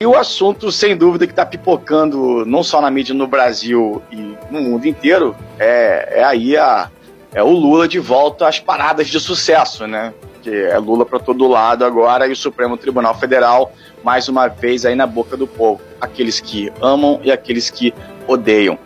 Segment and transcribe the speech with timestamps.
[0.00, 4.36] E o assunto, sem dúvida, que está pipocando não só na mídia no Brasil e
[4.48, 6.88] no mundo inteiro, é, é aí a,
[7.34, 10.14] é o Lula de volta às paradas de sucesso, né?
[10.40, 13.72] Que é Lula para todo lado agora e o Supremo Tribunal Federal
[14.04, 17.92] mais uma vez aí na boca do povo, aqueles que amam e aqueles que
[18.28, 18.78] odeiam.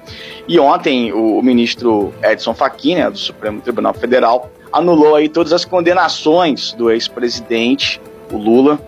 [0.48, 5.66] E ontem o ministro Edson Fachin, né, do Supremo Tribunal Federal, anulou aí todas as
[5.66, 8.00] condenações do ex-presidente,
[8.32, 8.80] o Lula,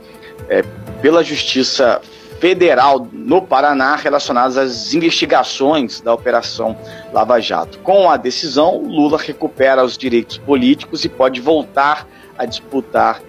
[0.49, 0.63] é,
[1.03, 2.01] pela Justiça
[2.41, 6.77] Federal no Paraná relacionadas às investigações da Operação
[7.13, 7.79] Lava Jato.
[7.79, 12.07] Com a decisão, Lula recupera os direitos políticos e pode voltar
[12.37, 13.21] a disputar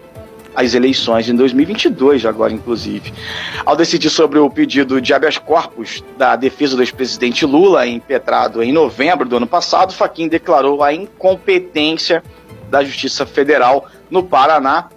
[0.55, 3.13] as eleições em 2022, agora inclusive.
[3.66, 8.72] Ao decidir sobre o pedido de habeas corpus da defesa do ex-presidente Lula, impetrado em
[8.72, 12.24] novembro do ano passado, Faquim declarou a incompetência
[12.70, 14.90] da Justiça Federal no Paraná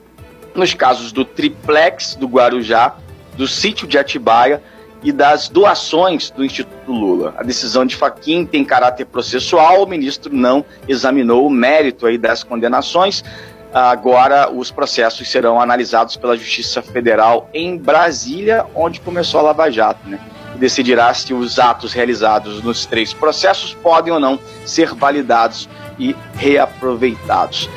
[0.55, 2.97] nos casos do triplex do Guarujá,
[3.39, 4.61] do sítio de Atibaia
[5.03, 7.35] e das doações do Instituto Lula.
[7.39, 12.43] A decisão de Faquim tem caráter processual, o ministro não examinou o mérito aí das
[12.43, 13.25] condenações.
[13.73, 20.09] Agora os processos serão analisados pela Justiça Federal em Brasília, onde começou a Lava Jato,
[20.09, 20.19] né?
[20.57, 26.17] E decidirá se os atos realizados nos três processos podem ou não ser validados e
[26.35, 27.69] reaproveitados.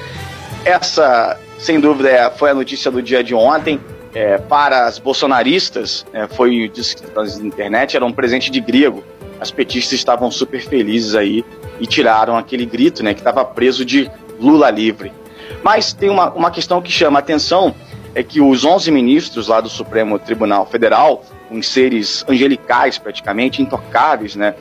[0.66, 3.80] Essa, sem dúvida, é, foi a notícia do dia de ontem.
[4.14, 9.04] É, para as bolsonaristas, é, foi disse na internet, era um presente de grego.
[9.40, 11.45] As petistas estavam super felizes aí
[11.80, 15.12] e tiraram aquele grito, né, que estava preso de Lula livre.
[15.64, 17.73] Mas tem uma, uma questão que chama a atenção,
[18.14, 24.36] é que os 11 ministros lá do Supremo Tribunal Federal, uns seres angelicais praticamente, intocáveis,
[24.36, 24.56] né,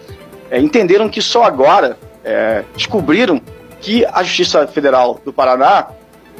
[0.51, 3.41] é, entenderam que só agora é, descobriram
[3.81, 5.89] que a Justiça Federal do Paraná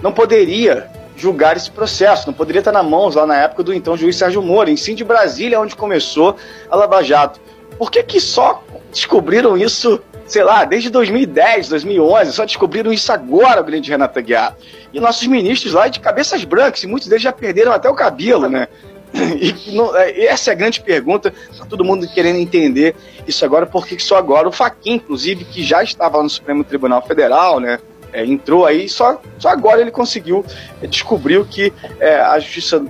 [0.03, 0.89] não poderia
[1.21, 4.43] julgar esse processo, não poderia estar na mãos lá na época do então juiz Sérgio
[4.43, 6.37] Moro, em sim de Brasília, onde começou
[6.71, 7.39] a Lava Jato.
[7.77, 13.61] Por que, que só descobriram isso, sei lá, desde 2010, 2011, só descobriram isso agora,
[13.61, 14.57] o grande Renata Guiar?
[14.93, 18.49] E nossos ministros lá de cabeças brancas, e muitos deles já perderam até o cabelo,
[18.49, 18.69] né?
[19.13, 22.95] E não, é, essa é a grande pergunta, tá todo mundo querendo entender
[23.27, 27.59] isso agora, porque só agora o Faquin, inclusive, que já estava no Supremo Tribunal Federal,
[27.59, 27.81] né,
[28.13, 30.45] é, entrou aí, só, só agora ele conseguiu,
[30.83, 32.85] é, descobriu que é, a justiça,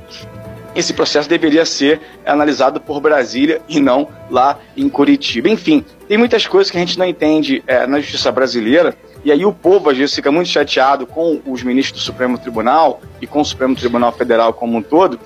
[0.74, 5.48] esse processo deveria ser analisado por Brasília e não lá em Curitiba.
[5.48, 8.94] Enfim, tem muitas coisas que a gente não entende é, na justiça brasileira,
[9.24, 13.00] e aí o povo às vezes fica muito chateado com os ministros do Supremo Tribunal
[13.20, 15.18] e com o Supremo Tribunal Federal como um todo,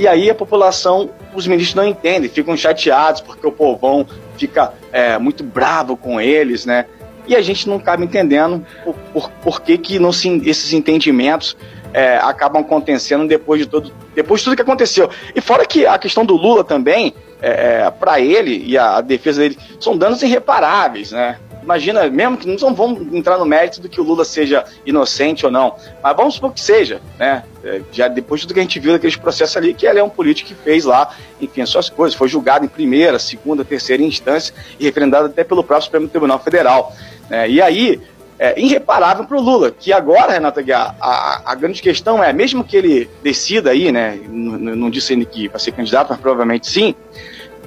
[0.00, 4.06] e aí a população, os ministros não entendem, ficam chateados porque o povão
[4.38, 6.86] fica é, muito bravo com eles, né?
[7.30, 11.56] E a gente não acaba entendendo por, por, por que, que não se, esses entendimentos
[11.94, 15.08] é, acabam acontecendo depois de, todo, depois de tudo que aconteceu.
[15.32, 19.00] E fora que a questão do Lula também, é, é para ele e a, a
[19.00, 21.38] defesa dele, são danos irreparáveis, né?
[21.62, 25.52] Imagina, mesmo que não vamos entrar no mérito do que o Lula seja inocente ou
[25.52, 27.44] não, mas vamos supor que seja, né?
[27.62, 30.02] É, já depois de tudo que a gente viu daqueles processos ali, que ele é
[30.02, 34.02] um político que fez lá, enfim, as suas coisas, foi julgado em primeira, segunda, terceira
[34.02, 36.94] instância e referendado até pelo próprio Supremo Tribunal Federal.
[37.28, 37.50] Né?
[37.50, 38.00] E aí,
[38.40, 42.64] é irreparável para o Lula, que agora, Renata Guiar, a, a, grande questão é, mesmo
[42.64, 46.94] que ele decida aí, né, não, disse ainda que vai ser candidato, mas provavelmente sim,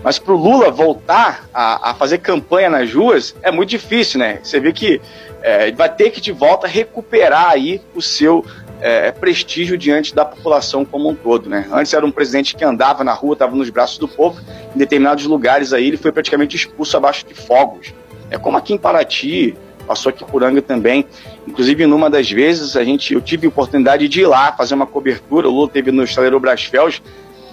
[0.04, 4.40] mas para o Lula voltar a, a, fazer campanha nas ruas é muito difícil, né?
[4.44, 5.02] Você vê que
[5.42, 8.46] é, vai ter que de volta recuperar aí o seu
[8.82, 11.68] é, prestígio diante da população como um todo, né?
[11.72, 14.42] Antes era um presidente que andava na rua, estava nos braços do povo,
[14.76, 17.94] em determinados lugares aí ele foi praticamente expulso abaixo de fogos.
[18.30, 19.56] É como aqui em Paraty,
[19.88, 21.06] passou aqui por Anga também.
[21.48, 24.88] Inclusive, numa das vezes, a gente, eu tive a oportunidade de ir lá fazer uma
[24.88, 25.48] cobertura.
[25.48, 27.02] O Lula teve no estaleiro Brasfels,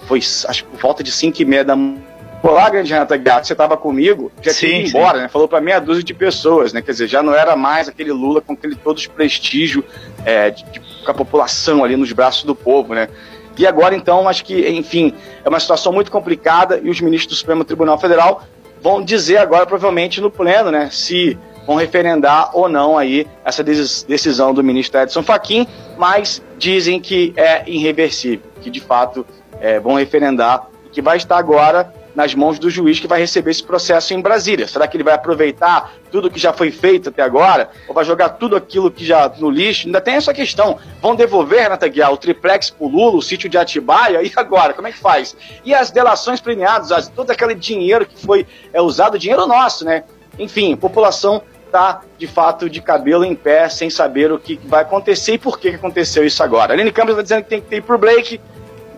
[0.07, 2.10] foi acho por volta de 5 e meia da manhã
[2.43, 5.27] Olá, grande Renata Gato, você estava comigo, já sim, tinha ido embora, né?
[5.27, 6.81] Falou para meia dúzia de pessoas, né?
[6.81, 9.83] Quer dizer, já não era mais aquele Lula com aquele todo prestígio
[10.25, 13.09] é, de, de, com a população ali nos braços do povo, né?
[13.55, 15.13] E agora, então, acho que, enfim,
[15.45, 18.41] é uma situação muito complicada e os ministros do Supremo Tribunal Federal
[18.81, 20.89] vão dizer agora, provavelmente, no pleno, né?
[20.91, 27.33] Se vão referendar ou não aí essa decisão do ministro Edson Fachin, mas dizem que
[27.37, 29.23] é irreversível, que de fato
[29.59, 33.63] é, vão referendar, que vai estar agora nas mãos do juiz que vai receber esse
[33.63, 34.67] processo em Brasília.
[34.67, 37.69] Será que ele vai aproveitar tudo que já foi feito até agora?
[37.87, 39.87] Ou vai jogar tudo aquilo que já no lixo?
[39.87, 40.77] Ainda tem essa questão.
[41.01, 44.21] Vão devolver, Renata Guiar, o triplex pro Lula, o sítio de Atibaia?
[44.21, 44.73] E agora?
[44.73, 45.35] Como é que faz?
[45.63, 50.03] E as delações premiadas, as, todo aquele dinheiro que foi é, usado, dinheiro nosso, né?
[50.37, 54.81] Enfim, a população está, de fato, de cabelo em pé, sem saber o que vai
[54.81, 56.73] acontecer e por que aconteceu isso agora.
[56.73, 58.39] Aline Campos está dizendo que tem que ter ir pro Blake.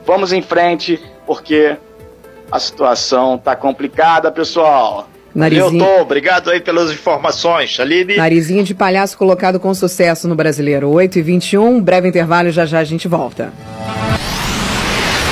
[0.05, 1.77] Vamos em frente, porque
[2.53, 5.09] a situação tá complicada, pessoal.
[5.33, 5.83] Narizinho...
[5.83, 8.15] Eu tô, obrigado aí pelas informações, Aline.
[8.15, 10.87] Narizinho de palhaço colocado com sucesso no brasileiro.
[10.87, 13.51] 8 e 21 breve intervalo, já já a gente volta.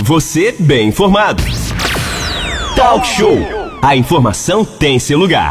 [0.01, 1.43] Você bem informado.
[2.75, 3.37] Talk Show.
[3.83, 5.49] A informação tem seu lugar.